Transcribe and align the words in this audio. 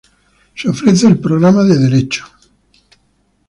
Se 0.55 0.67
ofrece 0.67 1.05
el 1.05 1.19
programa 1.19 1.63
de 1.63 1.77
Derecho. 1.77 2.25